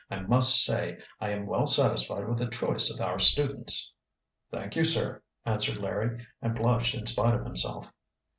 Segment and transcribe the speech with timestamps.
[0.09, 3.93] "I must say I am well satisfied with the choice of our students."
[4.49, 7.85] "Thank you, sir," answered Larry, and blushed in spite of himself.